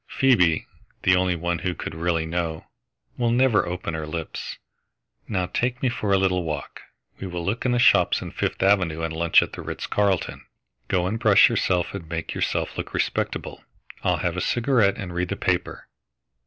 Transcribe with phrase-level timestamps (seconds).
[0.07, 0.65] Phoebe
[1.03, 2.65] the only one who could really know
[3.19, 4.57] will never open her lips.
[5.27, 6.81] Now take me for a little walk.
[7.19, 10.47] We will look in the shops in Fifth Avenue and lunch at the Ritz Carlton.
[10.87, 13.63] Go and brush yourself and make yourself look respectable.
[14.03, 15.87] I'll have a cigarette and read the paper....